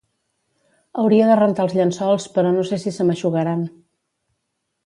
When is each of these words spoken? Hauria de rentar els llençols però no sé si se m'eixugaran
Hauria 1.03 1.27
de 1.31 1.35
rentar 1.41 1.67
els 1.69 1.77
llençols 1.79 2.27
però 2.39 2.57
no 2.57 2.65
sé 2.71 2.83
si 2.85 2.95
se 2.97 3.07
m'eixugaran 3.11 3.65